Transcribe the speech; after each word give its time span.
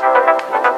Losing 0.00 0.69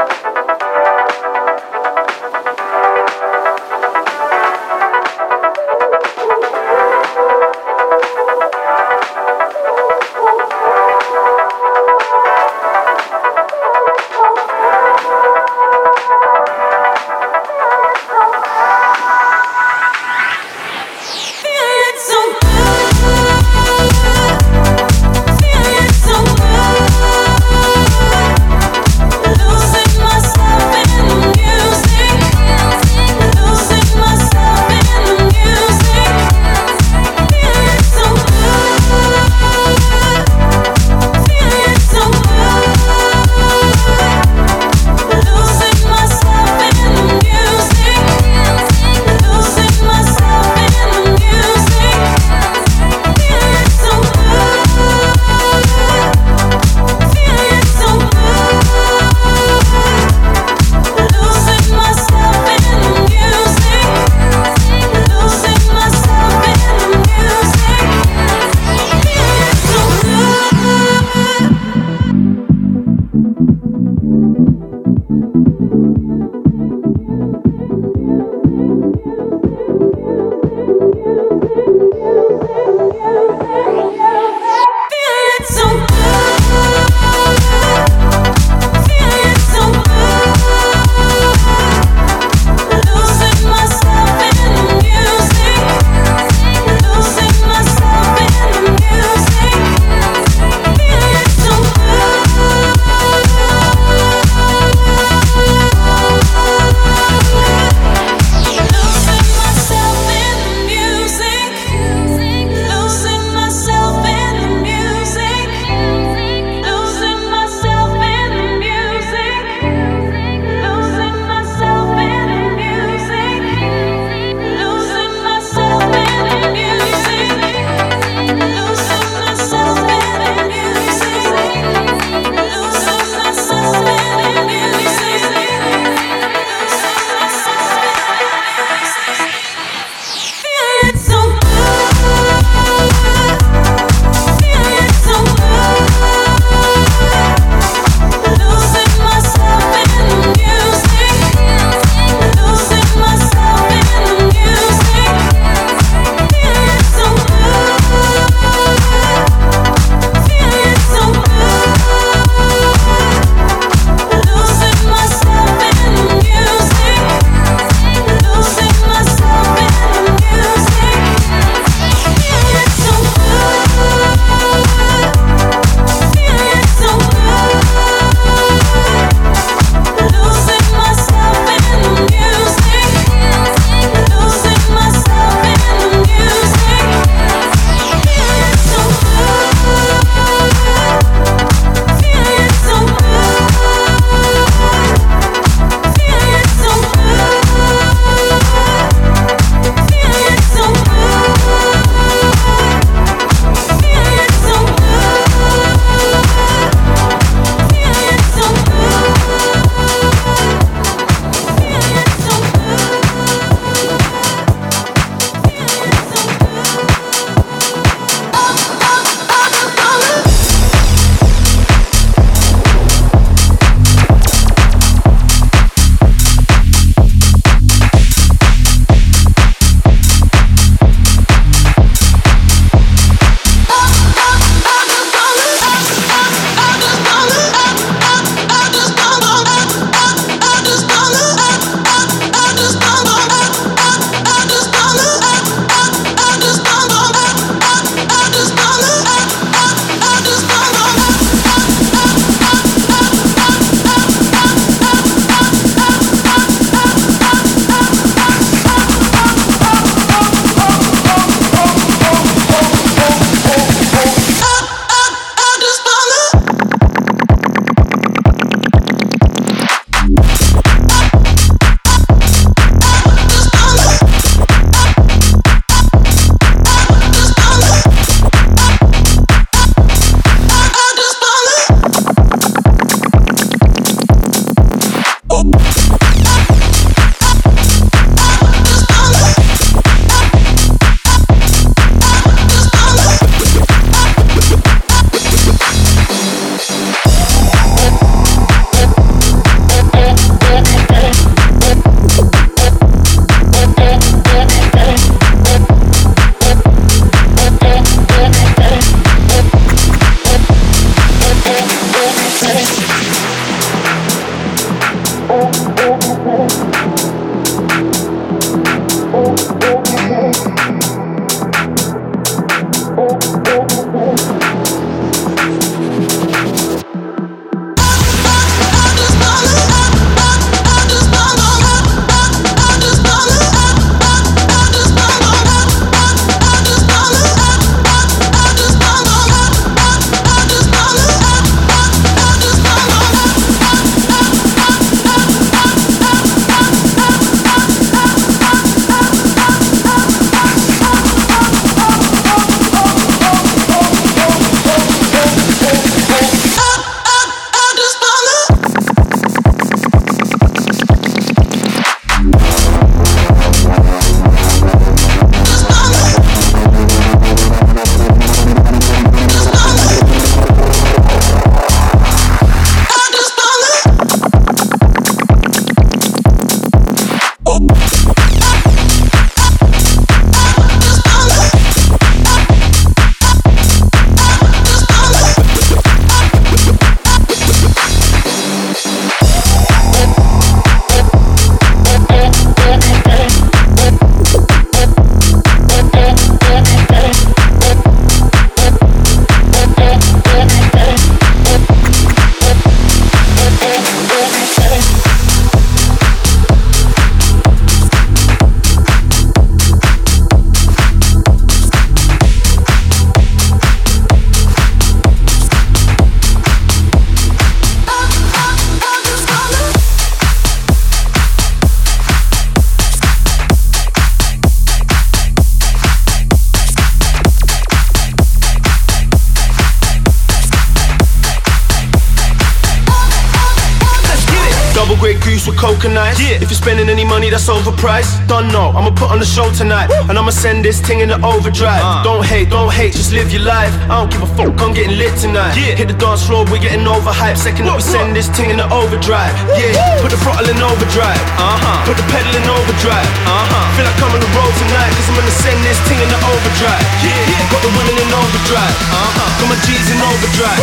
spending 436.63 436.87
any 436.87 437.03
money 437.03 437.27
that's 437.27 437.51
overpriced, 437.51 438.15
don't 438.31 438.47
know. 438.55 438.71
I'ma 438.71 438.95
put 438.95 439.11
on 439.11 439.19
the 439.19 439.27
show 439.27 439.51
tonight. 439.51 439.91
Woo. 439.91 440.07
And 440.07 440.15
I'ma 440.15 440.31
send 440.31 440.63
this 440.63 440.79
thing 440.79 441.03
in 441.03 441.11
the 441.11 441.19
overdrive. 441.19 441.83
Uh. 441.83 442.07
Don't 442.07 442.23
hate, 442.23 442.55
don't 442.55 442.71
hate, 442.71 442.95
just 442.95 443.11
live 443.11 443.35
your 443.35 443.43
life. 443.43 443.75
I 443.91 443.99
don't 443.99 444.11
give 444.15 444.23
a 444.23 444.31
fuck, 444.39 444.55
I'm 444.63 444.71
getting 444.71 444.95
lit 444.95 445.11
tonight. 445.19 445.59
Yeah. 445.59 445.75
Hit 445.75 445.91
the 445.91 445.99
dance 445.99 446.23
floor, 446.23 446.47
we're 446.47 446.63
getting 446.63 446.87
overhyped. 446.87 447.43
Second 447.43 447.67
that 447.67 447.75
we 447.75 447.83
send 447.83 448.15
this 448.15 448.31
thing 448.31 448.55
in 448.55 448.63
the 448.63 448.69
overdrive. 448.71 449.35
Yeah. 449.59 449.75
Put 449.99 450.15
the 450.15 450.21
throttle 450.23 450.47
in 450.47 450.55
overdrive. 450.63 451.19
Uh-huh. 451.35 451.83
Put 451.83 451.99
the 451.99 452.07
pedal 452.15 452.31
in 452.31 452.47
overdrive. 452.47 453.11
Uh-huh. 453.27 453.75
Feel 453.75 453.87
like 453.91 453.99
I'm 453.99 454.15
on 454.15 454.23
the 454.23 454.33
road 454.39 454.55
tonight, 454.63 454.91
cause 454.95 455.07
I'm 455.11 455.19
gonna 455.19 455.39
send 455.43 455.59
this 455.67 455.79
thing 455.91 455.99
in 455.99 456.11
the 456.15 456.21
overdrive. 456.31 456.87
Yeah. 457.03 457.11
yeah. 457.11 457.51
Got 457.51 457.67
the 457.67 457.73
women 457.75 457.97
in 457.99 458.11
overdrive. 458.15 458.77
Uh-huh. 458.95 459.27
Got 459.43 459.49
my 459.51 459.59
G's 459.67 459.89
in 459.91 459.99
overdrive. 459.99 460.63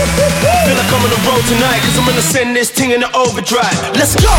Feel 0.63 0.79
like 0.79 0.91
I'm 0.95 1.03
on 1.03 1.11
the 1.11 1.21
road 1.27 1.43
tonight, 1.51 1.83
cause 1.83 1.99
I'm 1.99 2.07
gonna 2.07 2.23
send 2.23 2.55
this 2.55 2.71
thing 2.71 2.95
in 2.95 3.03
the 3.03 3.11
overdrive. 3.11 3.75
Let's 3.99 4.15
go! 4.15 4.31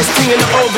This 0.00 0.08
thing 0.16 0.32
in 0.32 0.38
the 0.38 0.44
overdrive. 0.44 0.69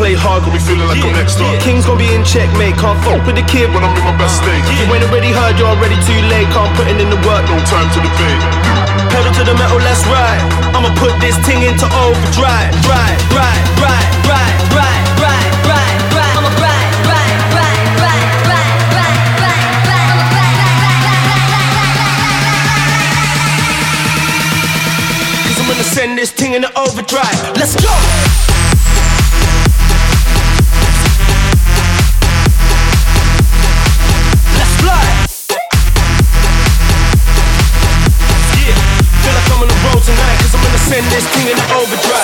Play 0.00 0.16
hard. 0.16 0.40
Got 0.40 0.56
me 0.56 0.60
feeling 0.64 0.88
like 0.88 1.04
I'm 1.04 1.12
next 1.12 1.36
up. 1.36 1.52
King's 1.60 1.84
gonna 1.84 2.00
be 2.00 2.08
in 2.08 2.24
checkmate, 2.24 2.72
can't 2.80 2.96
fuck 3.04 3.20
with 3.28 3.36
the 3.36 3.44
kid 3.44 3.68
when 3.76 3.84
I'm 3.84 3.92
in 3.92 4.04
my 4.08 4.16
best 4.16 4.40
state. 4.40 4.64
You 4.80 4.88
ain't 4.88 5.04
already 5.04 5.28
heard, 5.28 5.60
you're 5.60 5.68
already 5.68 6.00
too 6.08 6.16
late. 6.32 6.48
Can't 6.56 6.72
put 6.72 6.88
in 6.88 6.96
the 6.96 7.20
work, 7.28 7.44
no 7.52 7.60
time 7.68 7.84
to 7.92 8.00
debate. 8.00 8.40
Pedal 9.12 9.28
to 9.36 9.44
the 9.44 9.52
metal, 9.60 9.76
let's 9.84 10.00
ride. 10.08 10.40
I'ma 10.72 10.88
put 10.96 11.12
this 11.20 11.36
thing 11.44 11.60
into 11.68 11.84
overdrive, 12.00 12.72
ride, 12.88 13.20
ride, 13.36 13.60
ride, 13.76 14.08
ride, 14.24 14.56
ride, 14.72 15.04
ride, 15.20 15.52
ride, 15.68 16.00
ride. 16.16 16.32
I'ma 16.40 16.48
ride, 16.64 16.96
ride, 17.04 17.36
ride, 17.52 17.84
ride, 18.00 18.24
ride, 18.40 18.40
ride, 18.40 18.56
ride, 18.56 18.56
ride. 18.56 18.56
I'ma 18.56 18.56
ride, 18.56 18.56
ride, 18.56 18.56
ride, 18.56 18.56
ride, 18.56 18.88
ride, 18.96 19.20
ride, 19.84 20.16
ride, 21.76 22.16
ride. 22.48 22.88
Cause 25.44 25.60
I'm 25.60 25.68
gonna 25.68 25.84
send 25.84 26.16
this 26.16 26.32
thing 26.32 26.56
into 26.56 26.72
overdrive. 26.72 27.36
Let's 27.60 27.76
go! 27.76 27.92
This 41.10 41.26
thing 41.34 41.50
in 41.50 41.56
the 41.56 41.74
overdrive. 41.74 42.19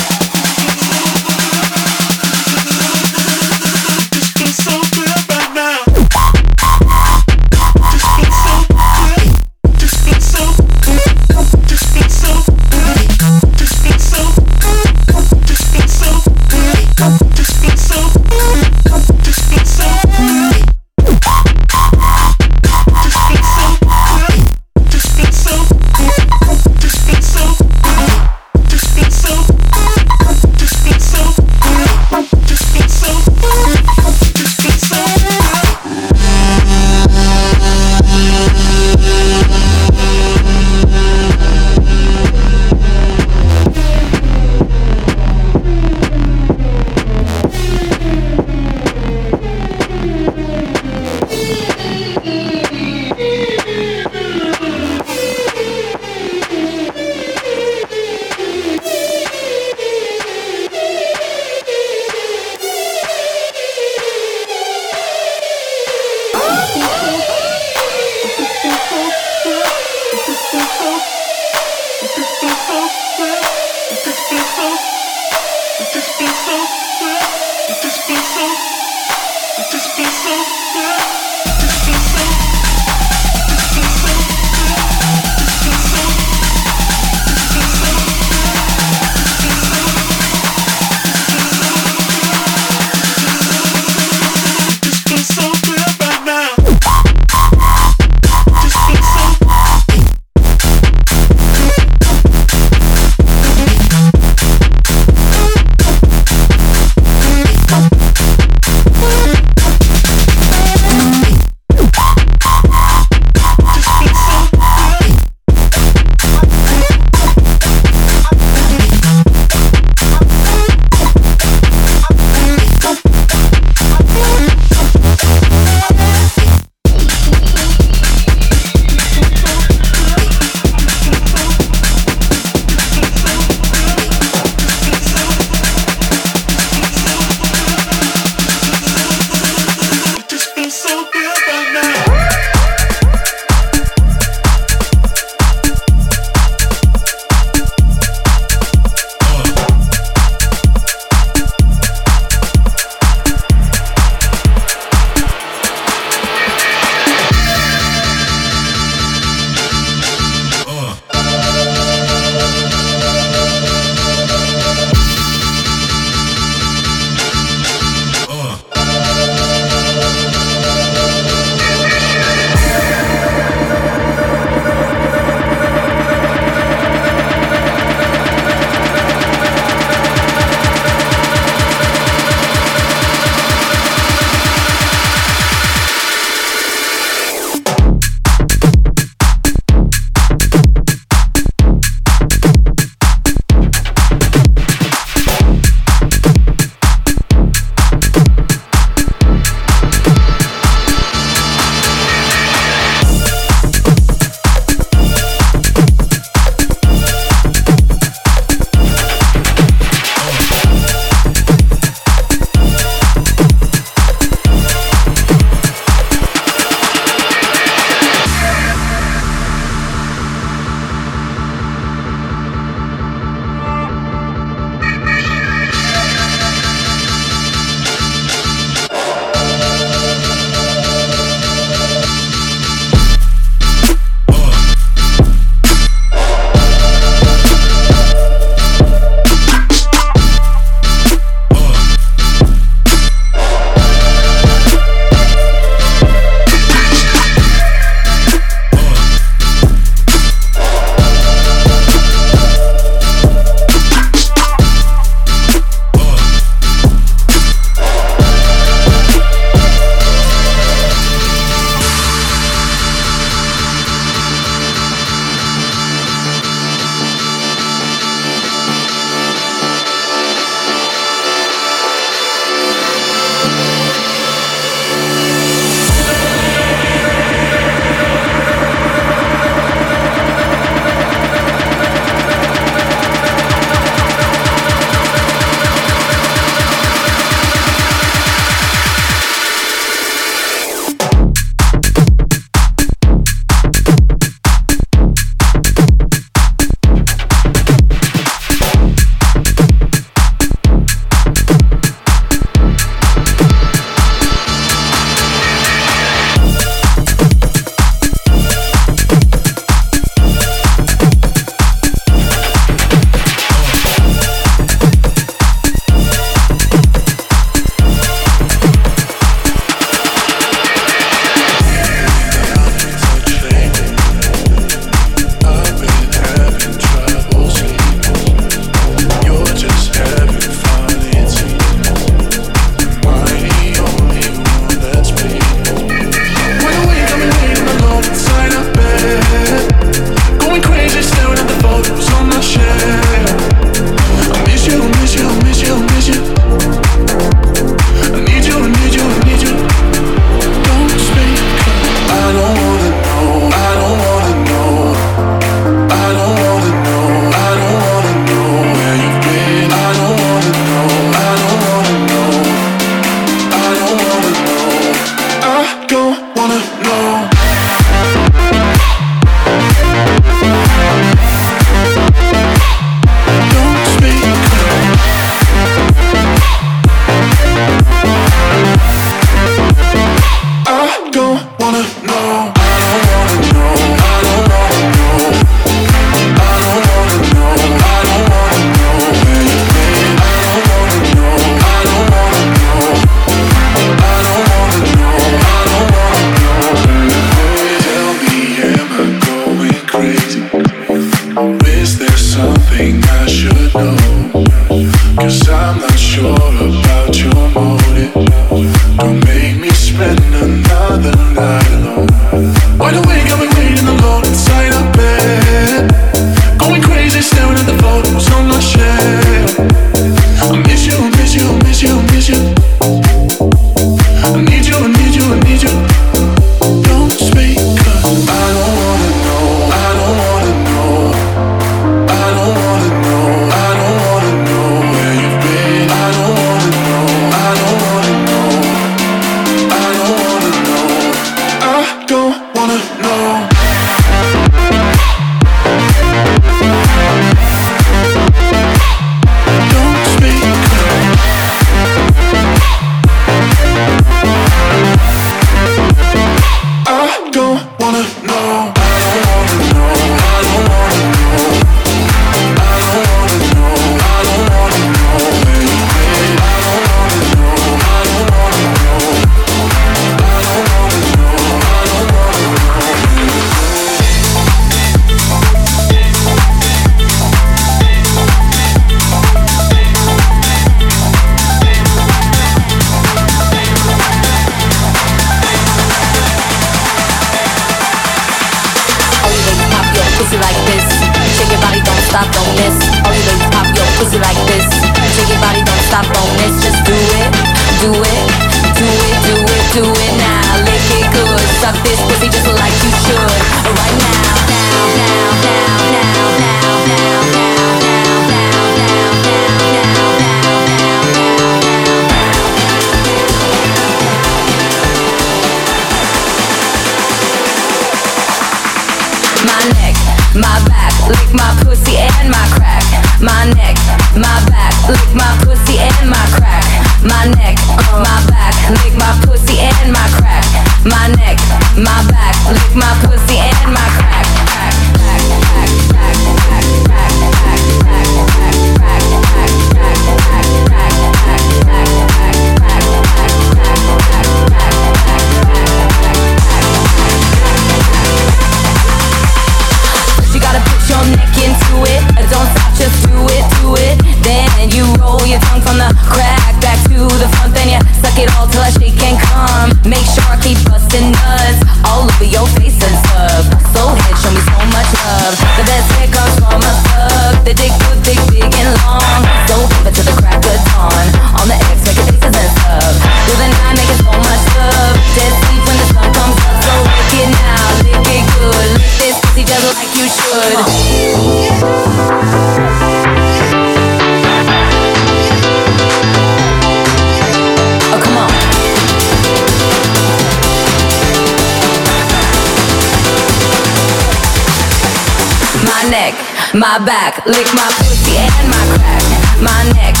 my 596.53 596.83
back, 596.85 597.25
lick 597.25 597.47
my 597.53 597.71
pussy 597.77 598.17
and 598.17 598.49
my 598.49 598.77
crack, 598.77 599.41
my 599.41 599.71
neck. 599.73 600.00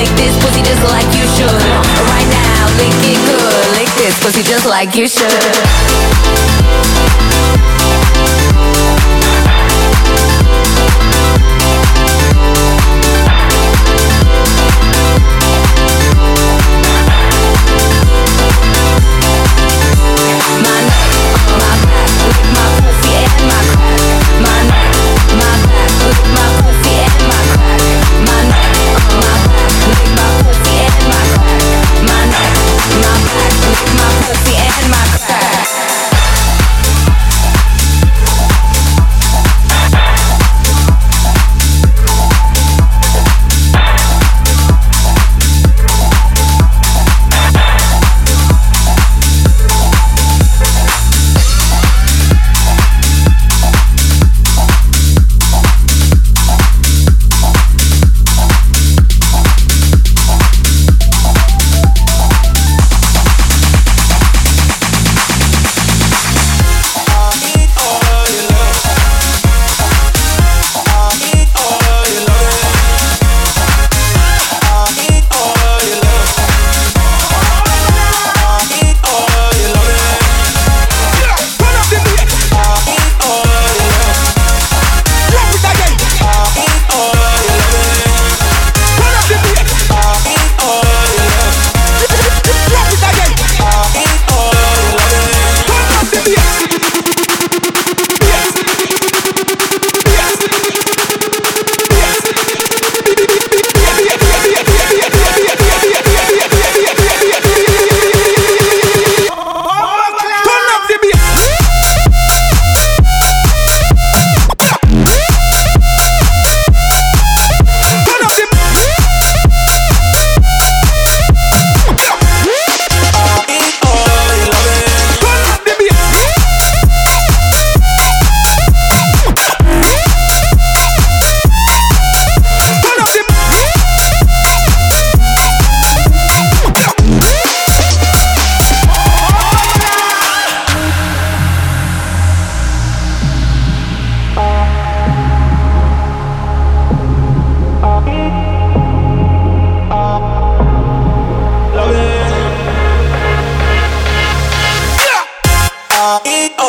Lick 0.00 0.08
this 0.16 0.34
pussy 0.42 0.62
just 0.62 0.82
like 0.84 1.04
you 1.12 1.26
should. 1.28 1.62
Right 2.08 2.26
now, 2.32 2.64
lick 2.80 2.94
it 3.04 3.20
good. 3.26 3.68
Lick 3.76 3.90
this 3.98 4.18
pussy 4.24 4.42
just 4.42 4.64
like 4.64 4.96
you 4.96 5.06
should. 5.06 5.30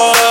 Oh. 0.03 0.30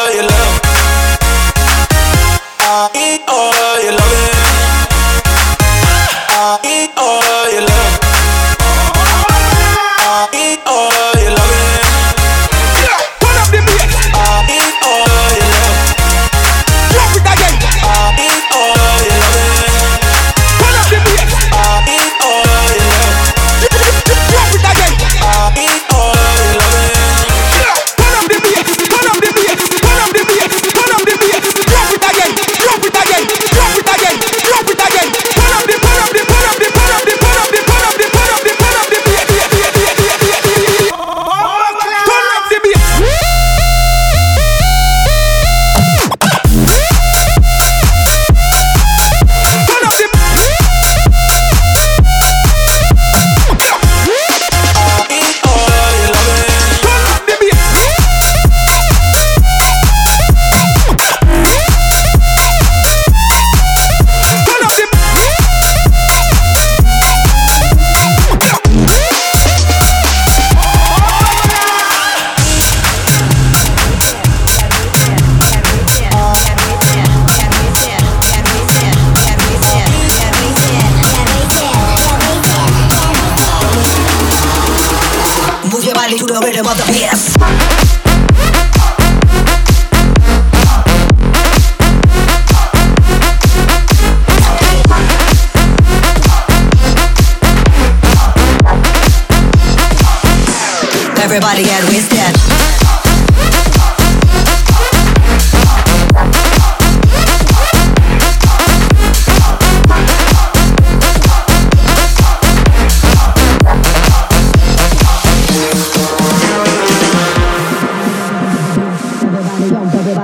Everybody 101.33 101.62
get 101.62 101.85
wasted. 101.85 102.60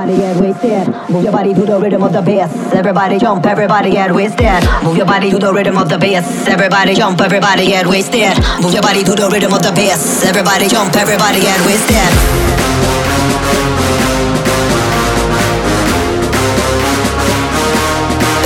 Move 0.06 1.24
your 1.24 1.32
body 1.32 1.52
to 1.52 1.66
the 1.66 1.80
rhythm 1.80 2.02
of 2.04 2.12
the 2.12 2.22
bass. 2.22 2.52
Everybody 2.72 3.18
jump, 3.18 3.44
everybody 3.44 3.90
get 3.90 4.14
wasted. 4.14 4.62
Move 4.84 4.96
your 4.96 5.06
body 5.06 5.30
to 5.30 5.38
the 5.38 5.52
rhythm 5.52 5.76
of 5.78 5.88
the 5.88 5.98
bass. 5.98 6.46
Everybody 6.46 6.94
jump, 6.94 7.20
everybody 7.20 7.66
get 7.66 7.86
wasted. 7.88 8.38
Move 8.62 8.72
your 8.72 8.82
body 8.82 9.02
to 9.02 9.14
the 9.16 9.28
rhythm 9.28 9.52
of 9.52 9.62
the 9.62 9.72
bass. 9.72 10.24
Everybody 10.24 10.68
jump, 10.68 10.94
everybody 10.94 11.40
get 11.40 11.58
wasted. 11.66 13.16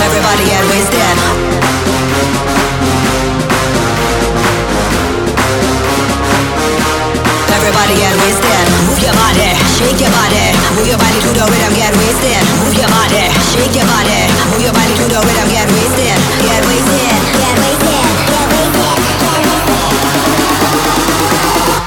Everybody 0.00 0.44
get 0.48 0.64
wasted. 0.70 2.20
Everybody 7.50 7.94
get 7.96 8.14
wasted. 8.22 8.66
Move 8.86 9.00
your 9.02 9.14
body, 9.14 9.49
shake 9.80 9.96
your 9.96 10.12
body. 10.12 10.44
Move 10.76 10.88
your 10.92 11.00
body 11.00 11.18
to 11.24 11.30
the 11.32 11.44
rhythm, 11.48 11.72
get 11.72 11.92
wasted. 11.96 12.44
Move 12.60 12.76
your 12.76 12.90
body, 12.92 13.24
shake 13.48 13.72
your 13.72 13.88
body. 13.88 14.28
Move 14.52 14.60
your 14.60 14.76
body 14.76 14.92
to 14.92 15.04
the 15.08 15.20
rhythm, 15.24 15.48
get 15.48 15.68
wasted. 15.72 16.20
Get 16.44 16.60
wasted. 16.68 17.16
Get 17.40 17.56
wasted. 17.56 18.04
Get 18.28 18.44
wasted. 18.52 19.00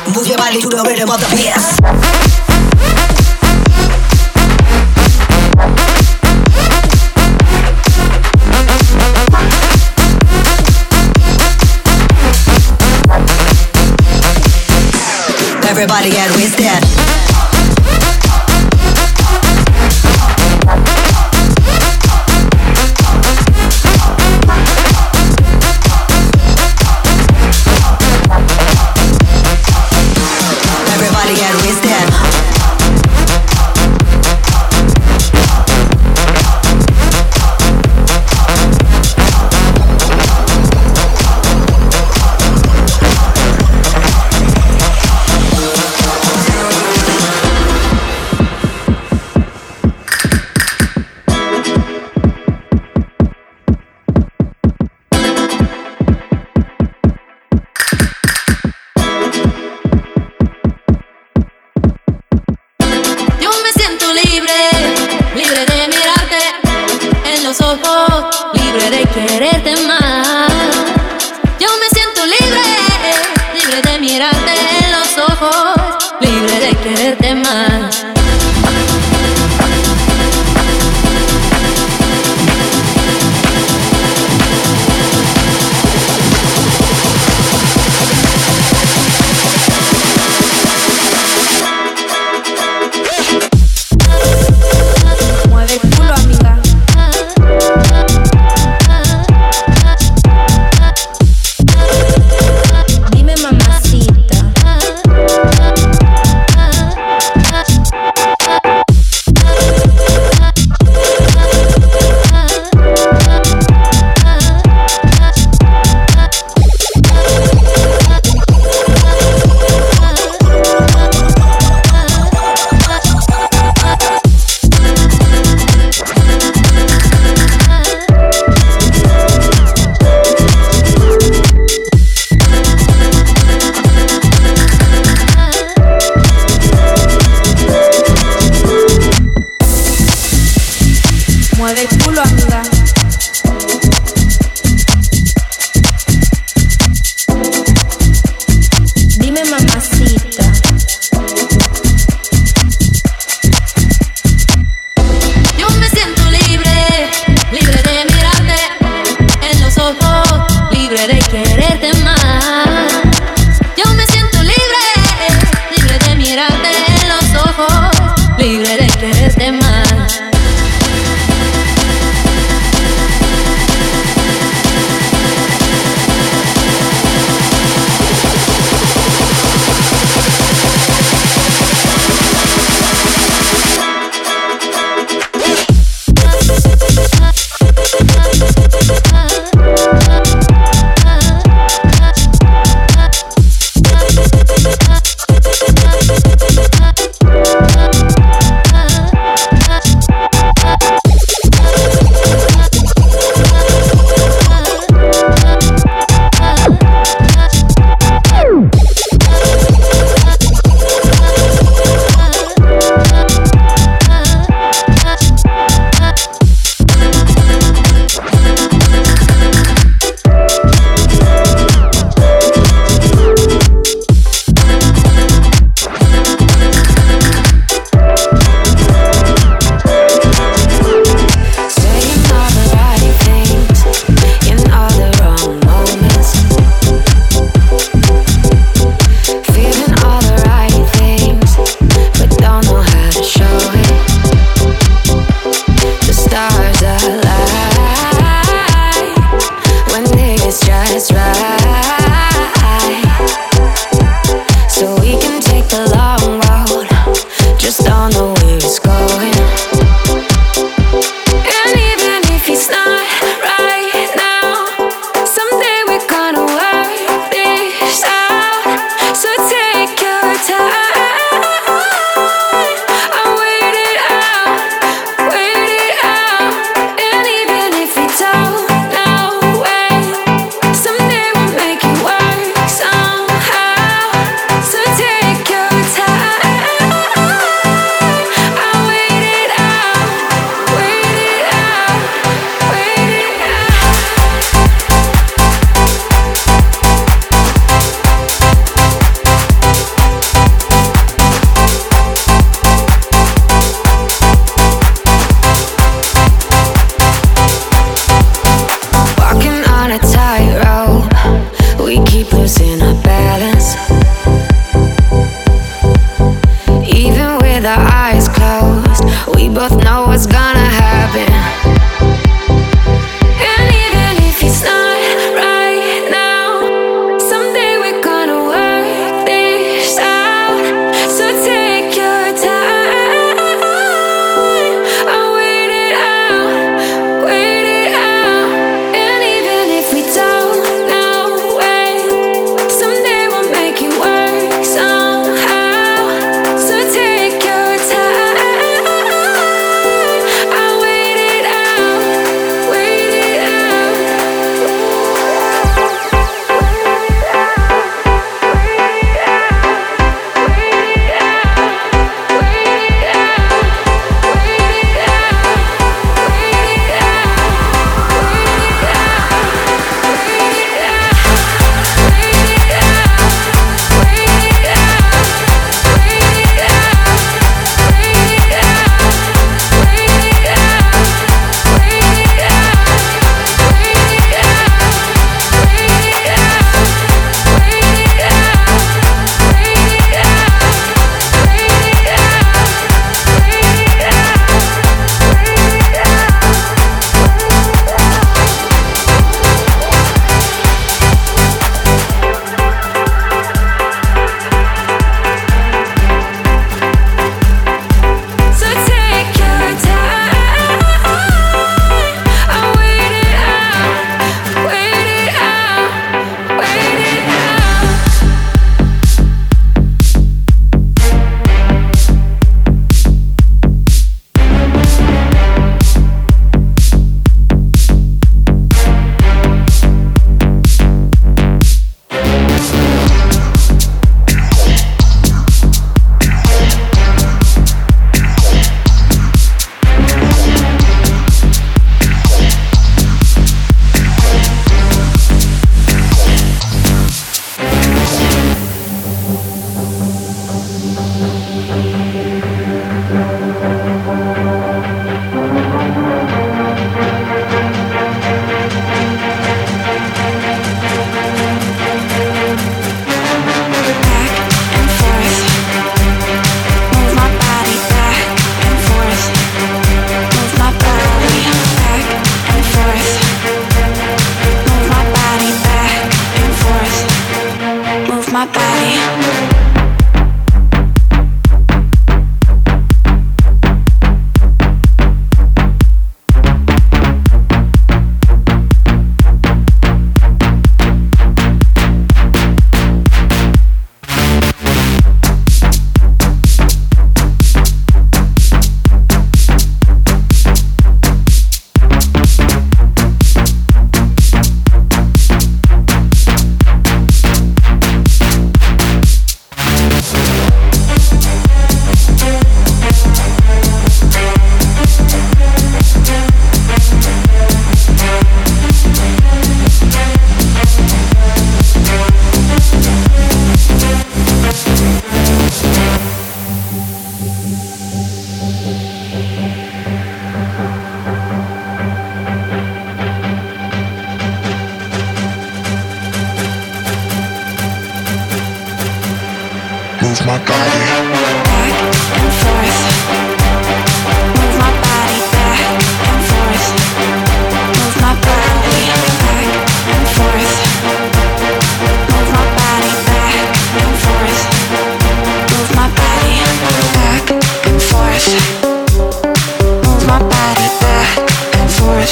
Move 0.09 0.27
your 0.27 0.37
body 0.37 0.59
to 0.61 0.69
the 0.69 0.81
rhythm 0.89 1.09
of 1.09 1.21
the 1.21 1.29
bass. 1.37 1.77
Everybody 15.69 16.09
get 16.11 16.31
wasted. 16.35 17.02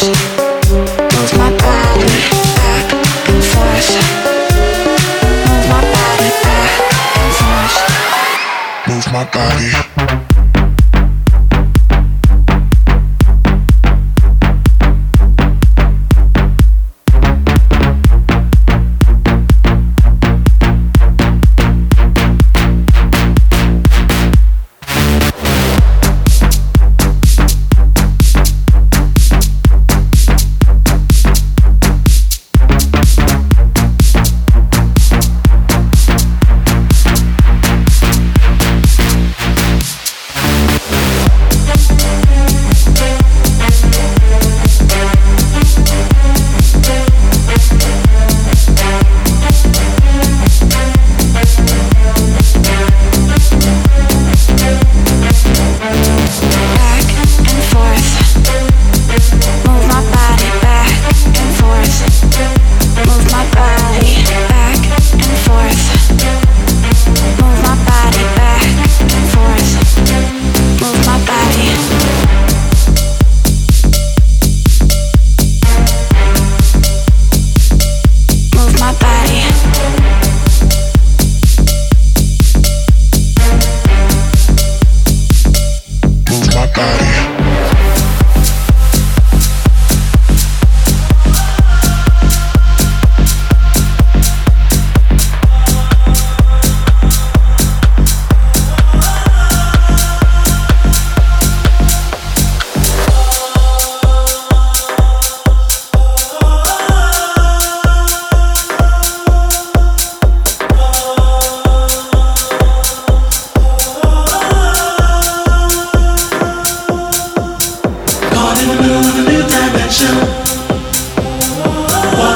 you. 0.03 0.30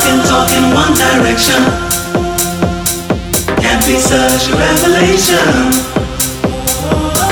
talking, 0.05 0.21
talk 0.29 0.49
in 0.51 0.73
one 0.73 0.93
direction. 0.93 1.61
Can't 3.57 3.83
be 3.85 3.97
such 3.97 4.49
a 4.49 4.55
revelation. 4.55 5.71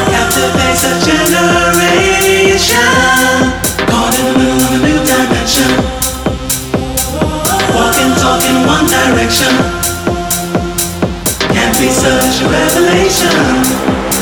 Captivate 0.09 0.81
a 0.81 0.93
generation. 1.05 2.65
Caught 3.85 4.15
in 4.17 4.25
the 4.25 4.33
moon 4.39 4.57
in 4.57 4.73
a 4.73 4.81
new 4.85 4.99
dimension. 5.05 5.71
Walking, 7.75 8.13
talking, 8.17 8.65
one 8.65 8.87
direction. 8.87 9.53
Can't 11.53 11.77
be 11.77 11.89
such 11.89 12.41
a 12.41 12.49
revelation. 12.49 14.12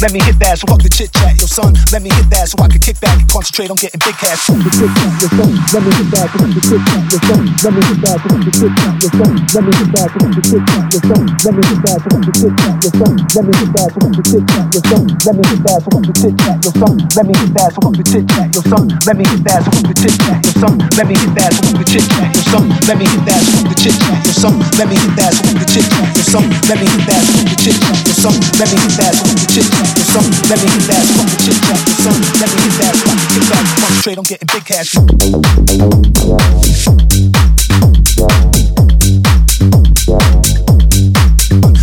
Let 0.00 0.12
me 0.12 0.20
hit 0.22 0.38
that. 0.38 0.58
So 0.58 0.66
fuck 0.66 0.82
the 0.82 0.88
chit 0.88 1.12
chat, 1.12 1.40
yo 1.40 1.45
son, 1.56 1.72
let 1.88 2.04
me 2.04 2.12
hit 2.12 2.28
that. 2.28 2.52
So 2.52 2.60
I 2.60 2.68
can 2.68 2.80
kick 2.84 3.00
back 3.00 3.16
concentrate 3.32 3.72
on 3.72 3.80
getting 3.80 3.96
big 4.04 4.12
cash. 4.20 4.44
Chit 4.44 4.60
chat, 4.60 5.08
yo 5.24 5.28
son, 5.32 5.52
let 5.72 5.80
me 5.80 5.90
hit 5.96 6.08
that. 6.12 6.28
Fuck 6.36 6.52
the 6.52 6.60
chit 6.60 6.82
chat, 6.84 7.00
yo 7.08 7.18
son, 7.24 7.40
let 7.64 7.72
me 7.72 7.80
hit 7.80 7.98
that. 8.04 8.20
Fuck 8.20 8.44
the 8.44 8.50
chit 8.52 8.72
chat, 8.76 8.92
yo 9.00 9.08
son, 9.16 9.32
let 9.56 9.64
me 9.64 9.72
hit 9.72 9.88
that. 9.96 10.08
Fuck 10.12 10.36
the 10.36 10.42
chit 10.44 10.60
chat, 10.68 10.84
yo 10.92 11.00
son, 11.00 11.24
let 11.40 11.54
me 11.56 11.62
hit 11.64 11.80
that. 11.80 11.98
Fuck 12.04 12.20
the 12.20 12.32
chit 12.36 12.52
chat, 12.60 12.76
yo 12.76 12.90
son, 12.92 13.16
let 13.32 13.44
me 13.48 13.52
hit 13.56 13.72
that. 13.72 13.88
Fuck 13.96 14.12
the 14.12 14.22
chit 14.28 14.44
chat, 14.52 14.68
yo 14.76 14.80
son, 14.84 15.04
let 15.24 15.32
me 15.32 15.44
hit 15.48 15.56
that. 15.56 15.56
Fuck 15.56 15.56
the 15.56 15.56
chit 15.56 15.56
chat, 15.56 15.56
yo 15.56 15.56
son, 15.56 15.56
let 15.56 15.56
me 15.56 15.56
hit 15.56 15.62
that. 15.64 15.80
So 15.80 15.88
fuck 15.96 16.04
the 16.04 16.12
chit 16.12 16.34
chat, 16.36 16.56
yo 16.56 16.70
son, 16.76 16.94
let 17.16 17.24
me 17.24 17.34
hit 17.40 17.52
that. 17.56 17.70
So 17.72 17.80
fuck 17.80 17.94
the 17.96 18.04
chit 18.04 18.24
chat, 18.28 18.48
yo 18.52 18.60
son, 18.60 18.84
let 19.06 19.16
me 19.16 19.24
hit 19.24 19.42
that. 19.46 19.60
So 19.64 19.70
fuck 19.72 19.86
the 19.86 19.94
chit 19.96 20.14
chat, 20.20 20.38
yo 20.44 20.52
son, 20.60 20.76
let 20.96 21.06
me 21.06 21.14
hit 21.16 21.32
that. 21.32 21.50
So 21.56 21.60
fuck 21.62 21.78
the 21.80 21.84
chit 21.86 22.04
chat, 22.12 22.28
yo 22.36 22.42
son, 22.52 22.64
let 22.84 22.96
me 22.98 23.06
hit 23.06 23.24
that. 23.24 23.40
So 23.40 23.52
fuck 23.56 23.68
the 23.70 23.76
chit 23.80 23.96
chat, 23.96 24.20
yo 24.26 24.32
son, 24.36 24.56
let 24.76 24.86
me 24.90 24.96
hit 24.96 25.14
that. 25.16 25.32
So 25.32 25.42
fuck 25.46 25.56
the 25.56 25.66
chit 25.72 25.86
chat, 25.88 26.08
yo 26.16 26.22
son, 26.26 26.44
let 26.68 26.76
me 26.80 26.86
hit 26.86 27.04
that. 27.06 27.22
So 27.24 27.32
fuck 27.32 27.48
the 27.48 27.56
chit 27.62 27.76
chat, 27.80 27.98
yo 28.04 28.12
son, 28.12 28.34
let 28.58 28.68
me 28.68 28.76
hit 28.76 28.94
that. 28.98 29.12
So 29.16 29.24
fuck 29.24 29.38
the 29.40 29.46
chit 29.54 29.66
chat, 29.72 29.88
yo 29.96 30.04
son, 30.12 30.26
let 30.50 30.58
me 30.60 30.68
hit 30.68 30.86
that. 30.90 31.45
So 31.46 31.52
I 31.52 31.54
can 31.54 32.58
kick 32.58 32.74
back, 32.80 33.66
concentrate 33.78 34.18
on 34.18 34.24
getting 34.24 34.48
big 34.52 34.64
cash. 34.64 34.96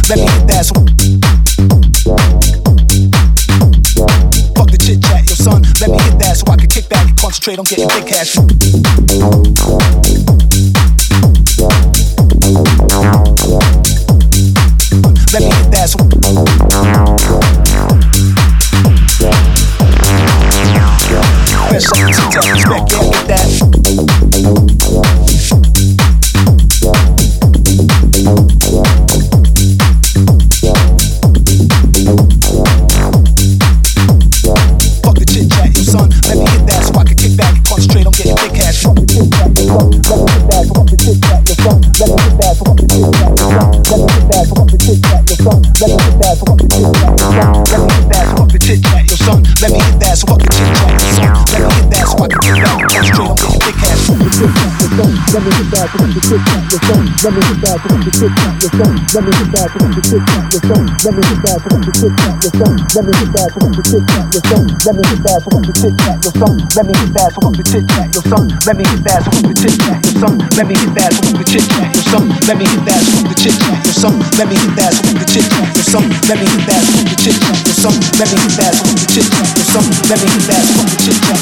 Let 0.09 0.19
me 0.19 0.27
hit 0.27 0.47
that. 0.47 0.65
Fuck 4.57 4.69
the 4.69 4.77
chit 4.77 5.01
chat, 5.01 5.29
yo 5.29 5.35
son. 5.35 5.61
Let 5.79 5.91
me 5.91 5.97
hit 5.97 6.19
that 6.19 6.35
so 6.35 6.51
I 6.51 6.57
can 6.57 6.67
kick 6.67 6.89
back 6.89 7.07
and 7.07 7.17
concentrate 7.17 7.57
on 7.59 7.63
getting 7.63 7.87
big 7.87 8.05
cash. 8.05 8.35
Let 39.73 39.89
me 39.89 39.97
hit 39.97 40.45
that 40.49 40.67
so 40.67 40.73
fuck 40.75 40.85
the 40.85 40.97
chit 41.01 41.17
chat. 41.23 41.41
Let 41.97 42.09
me 42.09 42.15
hit 42.21 42.37
that 42.37 42.53
so 42.53 42.63
fuck 42.63 42.77
the 42.77 42.85
chit 42.85 43.09
chat, 43.09 43.33
yo 43.33 43.41
son. 43.41 43.73
Let 45.63 45.87
me 45.89 45.97
hit 45.97 46.19
that 46.19 46.37
the 54.97 55.03
son. 55.03 55.25
Let 55.33 55.43
me 55.43 55.51
that 55.73 55.87
so 55.89 55.97
fuck 55.97 56.13
the 56.13 56.21
chit 56.21 56.41
chat, 56.45 56.63
yo 56.71 56.77
son. 56.85 57.03
Let 57.23 57.33
me 57.33 57.41
that 57.63 57.77
so 57.81 57.89
fuck 57.89 58.03
the 58.05 58.11
chit 58.13 58.33
chat, 58.37 58.55
yo 58.61 58.69
son. 58.77 58.93
Let 59.13 59.23
me 59.25 59.31
that 59.53 59.69
so 59.73 59.79
fuck 59.79 59.93
the 59.95 60.01
chit 60.03 60.23
chat, 60.27 60.45
yo 60.53 60.59
son. 60.69 60.85
Let 61.03 61.13
me 61.15 61.23
kick 61.23 61.39
back 61.43 61.61
on 61.73 61.81
big 61.83 62.13
cash. 62.17 62.33
Fuck 62.33 62.41
the 62.43 62.51
yo. 62.53 62.77
Let 62.93 63.05
me 63.05 63.13
that 63.33 63.49
so 63.53 63.59
fuck 63.63 63.73
the 63.73 63.83
chit 63.83 64.03
chat, 64.11 64.27
yo 64.33 64.41
son. 64.43 64.65
Let 64.85 64.95
me 64.95 65.03
that 65.23 65.39
so 65.43 65.49
fuck 65.51 65.63
the 65.65 65.73
chit 65.73 65.95
chat, 66.03 66.17
yo 66.23 66.31
son. 66.33 66.55
Let 66.75 66.85
me 66.85 66.95
that 67.13 67.31
so 67.33 67.41
fuck 67.41 67.53
the 67.53 67.63
chit 67.63 67.85
chat, 67.89 68.09
yo 68.13 68.21
son. 68.21 68.47
Let 68.65 68.77
me 68.77 68.85
that 69.03 69.21
so 69.23 69.31
fuck 69.33 69.45
the 69.47 69.63
chit 69.63 69.83
chat, 69.83 69.99
yo 70.03 70.21
son. 70.21 70.37
Let 70.53 70.65
me 70.67 70.75
that 70.93 71.11
so 71.13 71.21
fuck 71.23 71.23
the 71.23 71.23
chit 71.23 71.23
chat, 71.23 71.23
yo 71.23 71.23
son. 71.23 71.23
Let 71.23 71.23
me 71.23 71.23
that 71.23 71.23
so 71.23 71.23
fuck 71.23 71.37
the 71.37 71.45
chit 71.45 71.65
chat, 71.73 71.95
yo 71.95 72.01
son. 72.03 72.25
Let 72.47 72.57
me 72.59 72.67
that 72.85 73.01
so 73.03 73.11
fuck 73.13 73.27
the 73.27 73.35
chit 73.35 73.55
chat, 73.59 73.79
yo 73.83 73.93
son. 73.93 74.15
Let 74.37 74.47
me 74.49 74.57
that 74.77 74.93
so 74.93 75.03
fuck 75.03 75.19
the 75.19 75.33
so 75.33 75.49
fuck 75.53 75.73
the 75.73 75.83
chat. 75.83 76.13
Let 76.29 76.39
me 76.39 76.47
that 76.67 76.83
so 76.83 76.93
fuck 76.93 77.09
the 77.09 77.73
so 77.73 77.89
fuck 77.89 78.03
the 78.03 78.11
chat. 78.11 78.19
Let 78.19 78.29
me 78.29 78.39
that 78.57 78.73
so 78.73 78.85
fuck 78.85 79.01
the 79.01 79.13
so 79.13 79.31
fuck 79.31 79.55
the 79.55 79.63
chat. 79.71 80.09
Let 80.09 80.19
me 80.21 80.29
that 80.47 80.63
so 80.65 80.73
fuck 80.75 80.89
the 80.91 80.97
chit 80.97 81.17
chat. 81.23 81.41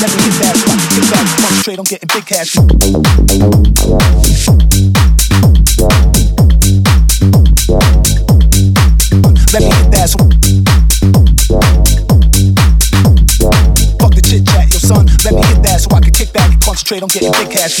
Let 0.00 0.10
me 0.12 0.18
hit 0.22 0.36
that 0.38 0.56
so 0.56 0.70
I 0.70 0.76
can 0.76 0.88
kick 0.88 1.08
back, 1.10 1.26
concentrate 1.40 1.78
on 1.78 1.86
getting 1.86 2.10
big 2.12 2.26
cash. 2.26 2.83
Let 2.84 2.92
me 9.62 9.70
hit 9.70 9.90
that 15.62 15.80
so. 15.80 15.88
I 15.94 16.00
can 16.00 16.12
kick 16.12 16.34
back 16.34 16.52
and 16.52 16.60
concentrate 16.60 17.02
on 17.02 17.08
getting 17.08 17.32
big 17.32 17.50
cash. 17.50 17.80